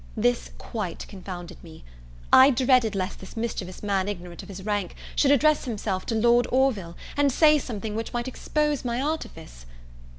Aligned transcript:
This 0.17 0.49
quite 0.57 1.05
confounded 1.07 1.63
me. 1.63 1.83
I 2.33 2.49
dreaded 2.49 2.95
lest 2.95 3.19
this 3.19 3.37
mischievous 3.37 3.83
man 3.83 4.07
ignorant 4.07 4.41
of 4.41 4.49
his 4.49 4.65
rank, 4.65 4.95
should 5.15 5.29
address 5.29 5.65
himself 5.65 6.07
to 6.07 6.15
Lord 6.15 6.47
Orville, 6.51 6.97
and 7.15 7.31
say 7.31 7.59
something 7.59 7.93
which 7.95 8.11
might 8.11 8.27
expose 8.27 8.83
my 8.83 8.99
artifice. 8.99 9.67